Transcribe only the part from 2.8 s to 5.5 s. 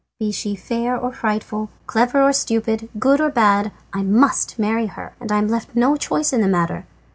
good or bad, I must marry her, and am